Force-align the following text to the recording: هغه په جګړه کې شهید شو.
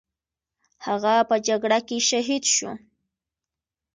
هغه 0.85 1.13
په 1.29 1.35
جګړه 1.47 1.79
کې 1.87 1.97
شهید 2.09 2.43
شو. 2.55 2.71